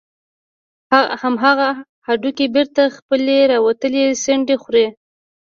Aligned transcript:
همغه 1.21 1.69
هډوکى 2.07 2.45
بېرته 2.55 2.81
خپلې 2.97 3.37
راوتلې 3.51 4.03
څنډې 4.23 4.55
خوري. 4.63 4.87